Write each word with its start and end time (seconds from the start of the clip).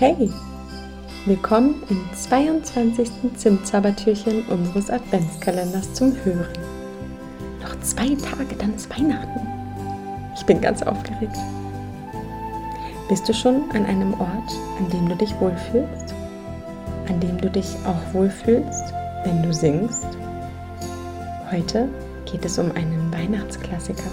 Hey, 0.00 0.30
willkommen 1.26 1.82
im 1.90 2.02
22. 2.14 3.10
Zimtzaubertürchen 3.36 4.46
unseres 4.46 4.88
Adventskalenders 4.88 5.92
zum 5.92 6.16
Hören. 6.24 6.58
Noch 7.60 7.78
zwei 7.80 8.14
Tage, 8.14 8.56
dann 8.56 8.74
ist 8.76 8.88
Weihnachten. 8.88 9.46
Ich 10.34 10.46
bin 10.46 10.62
ganz 10.62 10.82
aufgeregt. 10.82 11.36
Bist 13.10 13.28
du 13.28 13.34
schon 13.34 13.70
an 13.72 13.84
einem 13.84 14.14
Ort, 14.14 14.50
an 14.78 14.88
dem 14.90 15.06
du 15.06 15.16
dich 15.16 15.38
wohlfühlst? 15.38 16.14
An 17.10 17.20
dem 17.20 17.38
du 17.38 17.50
dich 17.50 17.76
auch 17.84 18.14
wohlfühlst, 18.14 18.94
wenn 19.24 19.42
du 19.42 19.52
singst? 19.52 20.06
Heute 21.52 21.90
geht 22.24 22.46
es 22.46 22.58
um 22.58 22.72
einen 22.72 23.12
Weihnachtsklassiker. 23.12 24.10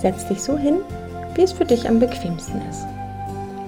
Setz 0.00 0.26
dich 0.28 0.40
so 0.40 0.56
hin, 0.56 0.78
wie 1.34 1.42
es 1.42 1.52
für 1.52 1.66
dich 1.66 1.86
am 1.86 1.98
bequemsten 1.98 2.62
ist. 2.70 2.86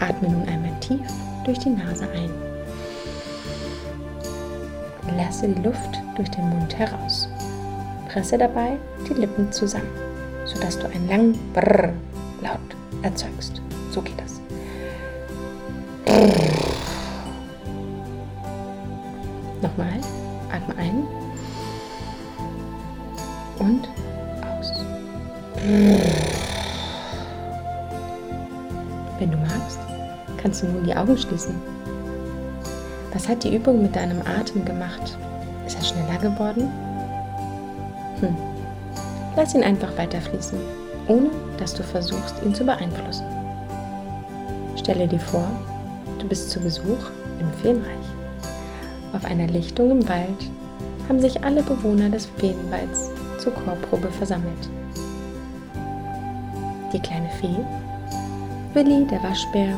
Atme 0.00 0.28
nun 0.30 0.48
einmal 0.48 0.72
tief 0.80 1.06
durch 1.44 1.58
die 1.58 1.70
Nase 1.70 2.08
ein. 2.10 2.30
Lasse 5.16 5.48
die 5.48 5.62
Luft 5.62 6.00
durch 6.16 6.30
den 6.30 6.48
Mund 6.48 6.78
heraus. 6.78 7.28
Presse 8.08 8.38
dabei 8.38 8.78
die 9.08 9.14
Lippen 9.14 9.52
zusammen, 9.52 9.90
sodass 10.46 10.78
du 10.78 10.86
einen 10.86 11.08
langen 11.08 11.52
Brrr 11.52 11.92
laut 12.42 12.58
erzeugst. 13.02 13.60
So 13.90 14.00
geht 14.02 14.18
das. 14.20 14.40
Nochmal. 19.62 20.00
Atme 20.50 20.74
ein 20.76 21.04
und 23.58 23.88
aus. 24.58 24.72
Kannst 30.40 30.62
du 30.62 30.66
nun 30.66 30.84
die 30.84 30.94
Augen 30.94 31.16
schließen. 31.16 31.54
Was 33.12 33.28
hat 33.28 33.44
die 33.44 33.54
Übung 33.54 33.82
mit 33.82 33.96
deinem 33.96 34.20
Atem 34.22 34.64
gemacht? 34.64 35.16
Ist 35.66 35.76
er 35.76 35.84
schneller 35.84 36.18
geworden? 36.18 36.70
Hm. 38.20 38.36
Lass 39.36 39.54
ihn 39.54 39.64
einfach 39.64 39.96
weiterfließen, 39.96 40.58
ohne 41.08 41.30
dass 41.58 41.74
du 41.74 41.82
versuchst, 41.82 42.34
ihn 42.44 42.54
zu 42.54 42.64
beeinflussen. 42.64 43.24
Stelle 44.76 45.06
dir 45.06 45.20
vor, 45.20 45.48
du 46.18 46.26
bist 46.26 46.50
zu 46.50 46.60
Besuch 46.60 47.10
im 47.38 47.52
Feenreich. 47.62 47.86
Auf 49.12 49.24
einer 49.24 49.46
Lichtung 49.46 49.90
im 49.90 50.08
Wald 50.08 50.50
haben 51.08 51.20
sich 51.20 51.42
alle 51.42 51.62
Bewohner 51.62 52.08
des 52.08 52.26
Feenwalds 52.36 53.10
zur 53.38 53.52
Chorprobe 53.52 54.10
versammelt. 54.10 54.70
Die 56.92 57.00
kleine 57.00 57.28
Fee, 57.40 57.56
Willi 58.74 59.06
der 59.06 59.22
Waschbär, 59.22 59.74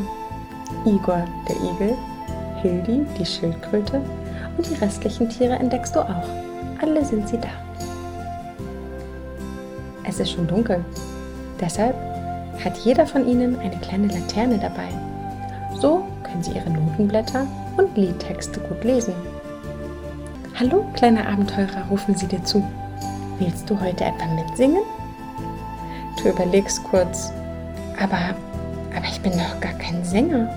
Igor 0.84 1.24
der 1.48 1.56
Igel, 1.56 1.96
Hildi 2.60 3.06
die 3.18 3.26
Schildkröte 3.26 4.00
und 4.56 4.68
die 4.68 4.74
restlichen 4.74 5.28
Tiere 5.28 5.54
entdeckst 5.54 5.94
du 5.94 6.00
auch. 6.00 6.28
Alle 6.80 7.04
sind 7.04 7.28
sie 7.28 7.38
da. 7.38 7.48
Es 10.04 10.20
ist 10.20 10.32
schon 10.32 10.46
dunkel. 10.46 10.84
Deshalb 11.60 11.94
hat 12.62 12.76
jeder 12.78 13.06
von 13.06 13.26
ihnen 13.26 13.58
eine 13.58 13.76
kleine 13.76 14.08
Laterne 14.08 14.58
dabei. 14.58 14.88
So 15.80 16.04
können 16.22 16.42
sie 16.42 16.52
ihre 16.52 16.70
Notenblätter 16.70 17.46
und 17.76 17.96
Liedtexte 17.96 18.60
gut 18.60 18.84
lesen. 18.84 19.14
Hallo, 20.58 20.84
kleiner 20.94 21.26
Abenteurer, 21.28 21.86
rufen 21.90 22.14
sie 22.14 22.26
dir 22.26 22.42
zu. 22.44 22.62
Willst 23.38 23.68
du 23.68 23.80
heute 23.80 24.04
etwa 24.04 24.26
mitsingen? 24.34 24.82
Du 26.22 26.28
überlegst 26.28 26.84
kurz, 26.84 27.32
aber, 27.98 28.34
aber 28.96 29.06
ich 29.06 29.20
bin 29.20 29.32
doch 29.32 29.60
gar 29.60 29.72
kein 29.74 30.04
Sänger. 30.04 30.48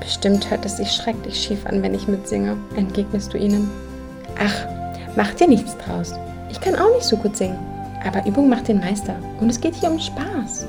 Bestimmt 0.00 0.50
hört 0.50 0.64
es 0.64 0.78
sich 0.78 0.90
schrecklich 0.90 1.40
schief 1.40 1.66
an, 1.66 1.82
wenn 1.82 1.94
ich 1.94 2.08
mitsinge, 2.08 2.56
entgegnest 2.76 3.32
du 3.32 3.38
ihnen. 3.38 3.70
Ach, 4.38 4.66
mach 5.16 5.34
dir 5.34 5.48
nichts 5.48 5.76
draus. 5.76 6.14
Ich 6.50 6.60
kann 6.60 6.76
auch 6.76 6.92
nicht 6.94 7.04
so 7.04 7.16
gut 7.16 7.36
singen, 7.36 7.58
aber 8.06 8.24
Übung 8.26 8.48
macht 8.48 8.68
den 8.68 8.80
Meister 8.80 9.16
und 9.40 9.50
es 9.50 9.60
geht 9.60 9.74
hier 9.74 9.90
um 9.90 9.98
Spaß. 9.98 10.66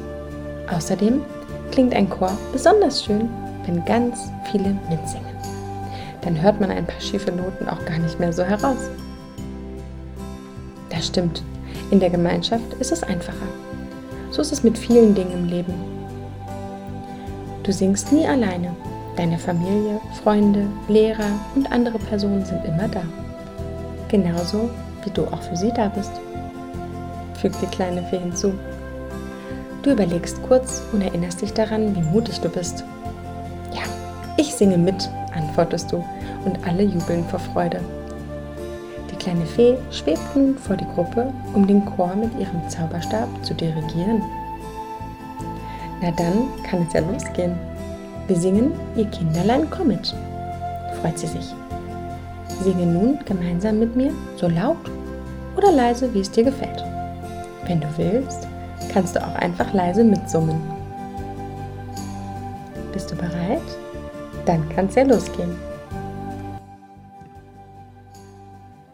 Außerdem 0.75 1.22
klingt 1.72 1.94
ein 1.94 2.09
Chor 2.09 2.38
besonders 2.52 3.03
schön, 3.03 3.30
wenn 3.66 3.86
ganz 3.86 4.31
viele 4.52 4.76
mitsingen. 4.90 5.30
Dann 6.22 6.41
hört 6.41 6.59
man 6.59 6.72
ein 6.72 6.86
paar 6.86 7.00
schiefe 7.00 7.31
Noten 7.31 7.70
auch 7.70 7.84
gar 7.86 7.97
nicht 7.97 8.20
mehr 8.20 8.34
so 8.34 8.44
heraus. 8.44 8.90
Das 10.90 11.08
stimmt. 11.08 11.44
In 11.91 12.00
der 12.00 12.09
Gemeinschaft 12.09 12.74
ist 12.80 12.91
es 12.91 13.03
einfacher. 13.03 13.47
So 14.31 14.41
ist 14.41 14.52
es 14.52 14.64
mit 14.64 14.78
vielen 14.78 15.16
Dingen 15.16 15.31
im 15.31 15.47
Leben. 15.47 15.99
Du 17.69 17.74
singst 17.74 18.12
nie 18.12 18.25
alleine 18.25 18.75
Deine 19.16 19.38
Familie, 19.38 20.02
Freunde, 20.24 20.66
Lehrer 20.88 21.30
und 21.53 21.72
andere 21.72 22.00
Personen 22.00 22.44
sind 22.44 22.66
immer 22.66 22.88
da. 22.88 23.03
Genauso 24.07 24.72
wie 25.03 25.12
du 25.12 25.25
auch 25.25 25.44
für 25.44 25.56
sie 25.56 25.72
da 25.72 25.88
bist. 25.90 26.09
Fügt 27.40 27.62
die 27.62 27.68
kleine 27.68 28.02
Fee 28.06 28.18
hinzu. 28.18 28.56
Du 29.84 29.91
überlegst 29.91 30.41
kurz 30.47 30.81
und 30.94 31.03
erinnerst 31.03 31.44
dich 31.44 31.53
daran, 31.53 31.96
wie 31.96 32.02
mutig 32.02 32.40
du 32.40 32.50
bist. 32.50 32.84
Ja, 33.72 33.84
ich 34.35 34.56
singe 34.56 34.79
mit, 34.79 35.08
antwortest 35.35 35.91
du, 35.91 36.03
und 36.46 36.68
alle 36.68 36.81
jubeln 36.81 37.24
vor 37.25 37.40
Freude. 37.40 37.81
Die 39.12 39.16
kleine 39.16 39.46
Fee 39.46 39.78
schwebt 39.91 40.35
nun 40.35 40.58
vor 40.58 40.75
die 40.75 40.88
Gruppe, 40.96 41.31
um 41.53 41.68
den 41.68 41.85
Chor 41.85 42.16
mit 42.16 42.31
ihrem 42.40 42.68
Zauberstab 42.68 43.28
zu 43.44 43.53
dirigieren. 43.53 44.24
Na 46.02 46.12
dann 46.12 46.48
kann 46.64 46.86
es 46.88 46.94
ja 46.94 47.02
losgehen. 47.02 47.58
Wir 48.28 48.36
singen 48.36 48.72
Ihr 48.96 49.06
Kinderlein 49.06 49.70
kommet, 49.70 50.16
freut 51.02 51.18
sie 51.18 51.28
sich. 51.28 51.54
Singe 52.64 52.86
nun 52.86 53.20
gemeinsam 53.26 53.80
mit 53.80 53.96
mir, 53.96 54.14
so 54.36 54.48
laut 54.48 54.78
oder 55.58 55.72
leise, 55.72 56.14
wie 56.14 56.22
es 56.22 56.32
dir 56.32 56.44
gefällt. 56.44 56.84
Wenn 57.66 57.82
du 57.82 57.88
willst, 57.98 58.48
kannst 58.94 59.16
du 59.16 59.26
auch 59.26 59.36
einfach 59.36 59.74
leise 59.74 60.04
mitsummen. 60.04 60.62
Bist 62.94 63.12
du 63.12 63.16
bereit? 63.16 63.62
Dann 64.46 64.68
kann 64.70 64.86
es 64.86 64.96
ja 64.96 65.04
losgehen. 65.04 65.56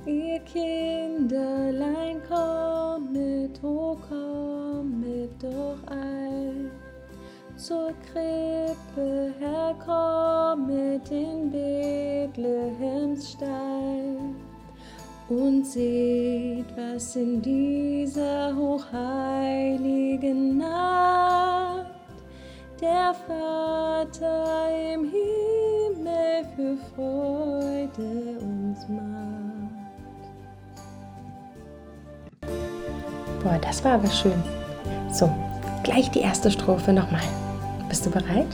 Ihr 0.05 0.39
Kinderlein 0.39 2.17
kommet, 2.27 3.59
oh 3.63 3.97
kommet 4.09 5.31
doch 5.41 5.91
ein 5.91 6.14
zur 7.57 7.91
Krippe 8.11 9.33
herkommet 9.39 11.09
in 11.09 11.49
Bethlehems 11.51 13.31
Stall 13.31 14.17
und 15.29 15.65
seht, 15.65 16.65
was 16.75 17.15
in 17.15 17.41
dieser 17.41 18.53
hochheiligen 18.55 20.57
Nacht 20.57 21.85
der 22.81 23.15
Vater 23.27 24.67
im 24.93 25.05
Himmel 25.05 26.45
für 26.55 26.75
Freude 26.93 28.37
uns 28.39 28.87
macht. 28.89 29.05
Boah, 33.43 33.57
das 33.61 33.83
war 33.83 33.93
aber 33.93 34.09
schön. 34.09 34.43
So, 35.11 35.29
gleich 35.83 36.11
die 36.11 36.19
erste 36.19 36.51
Strophe 36.51 36.93
nochmal. 36.93 37.23
Bist 37.87 38.05
du 38.05 38.09
bereit? 38.09 38.47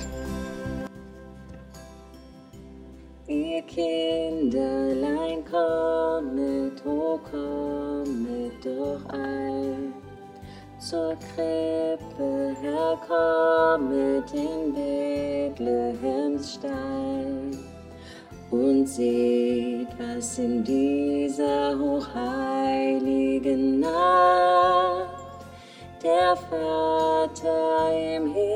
Ihr 3.27 3.61
Kinderlein 3.61 5.43
kommet, 5.49 6.83
oh 6.85 7.17
kommet 7.31 8.65
doch 8.65 9.09
ein. 9.09 9.93
Zur 10.79 11.15
Krippe 11.33 12.55
herkommet 12.61 14.33
in 14.33 14.73
Bethlehems 14.73 16.55
Stein 16.55 17.57
und 18.49 18.85
seht, 18.85 19.87
was 19.97 20.39
in 20.39 20.61
dieser 20.63 21.77
hochheiligen 21.79 23.79
Nacht 23.79 25.07
der 26.03 26.35
Vater 26.35 27.91
im 27.93 28.33
Himmel 28.33 28.50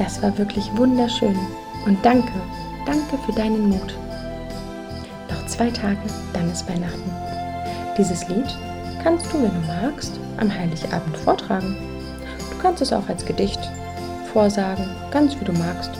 Das 0.00 0.22
war 0.22 0.36
wirklich 0.38 0.74
wunderschön 0.76 1.38
und 1.84 2.02
danke, 2.02 2.32
danke 2.86 3.18
für 3.26 3.32
deinen 3.32 3.68
Mut. 3.68 3.94
Noch 5.28 5.46
zwei 5.46 5.70
Tage, 5.70 5.98
dann 6.32 6.50
ist 6.50 6.66
Weihnachten. 6.70 7.10
Dieses 7.98 8.26
Lied 8.28 8.46
kannst 9.02 9.26
du, 9.26 9.42
wenn 9.42 9.52
du 9.52 9.66
magst, 9.66 10.18
am 10.38 10.50
Heiligabend 10.50 11.14
vortragen. 11.18 11.76
Du 12.50 12.56
kannst 12.62 12.80
es 12.80 12.94
auch 12.94 13.06
als 13.10 13.26
Gedicht 13.26 13.60
vorsagen, 14.32 14.88
ganz 15.10 15.38
wie 15.38 15.44
du 15.44 15.52
magst. 15.52 15.90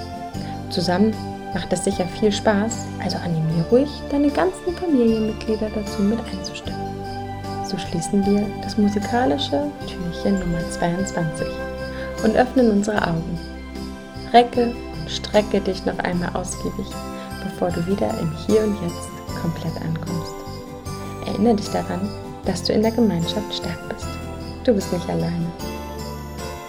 Zusammen 0.70 1.14
macht 1.52 1.70
es 1.70 1.84
sicher 1.84 2.06
viel 2.06 2.32
Spaß, 2.32 2.86
also 3.04 3.18
animiere 3.18 3.68
ruhig 3.70 3.90
deine 4.10 4.30
ganzen 4.30 4.74
Familienmitglieder 4.76 5.68
dazu 5.74 6.00
mit 6.00 6.20
einzustimmen. 6.20 6.80
so 7.66 7.76
schließen 7.76 8.24
wir 8.24 8.46
das 8.62 8.78
musikalische 8.78 9.70
Türchen 9.86 10.40
Nummer 10.40 10.66
22 10.70 11.46
und 12.24 12.34
öffnen 12.34 12.70
unsere 12.70 13.06
Augen. 13.06 13.49
Recke 14.32 14.72
strecke 15.08 15.60
dich 15.60 15.84
noch 15.84 15.98
einmal 15.98 16.30
ausgiebig, 16.34 16.86
bevor 17.42 17.70
du 17.70 17.84
wieder 17.86 18.16
im 18.20 18.32
Hier 18.46 18.62
und 18.62 18.80
Jetzt 18.80 19.10
komplett 19.42 19.74
ankommst. 19.82 20.34
Erinnere 21.26 21.56
dich 21.56 21.68
daran, 21.70 22.08
dass 22.44 22.62
du 22.62 22.72
in 22.72 22.82
der 22.82 22.92
Gemeinschaft 22.92 23.52
stark 23.52 23.88
bist. 23.88 24.06
Du 24.64 24.72
bist 24.72 24.92
nicht 24.92 25.08
alleine. 25.08 25.50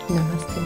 Namaste. 0.09 0.61